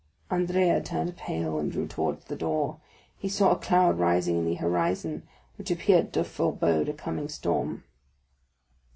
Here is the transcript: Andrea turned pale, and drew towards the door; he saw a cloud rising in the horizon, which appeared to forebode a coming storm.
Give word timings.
Andrea 0.31 0.81
turned 0.81 1.15
pale, 1.15 1.59
and 1.59 1.71
drew 1.71 1.85
towards 1.85 2.25
the 2.25 2.35
door; 2.35 2.79
he 3.19 3.29
saw 3.29 3.51
a 3.51 3.55
cloud 3.55 3.99
rising 3.99 4.39
in 4.39 4.45
the 4.45 4.55
horizon, 4.55 5.27
which 5.59 5.69
appeared 5.69 6.11
to 6.13 6.23
forebode 6.23 6.89
a 6.89 6.93
coming 6.93 7.29
storm. 7.29 7.83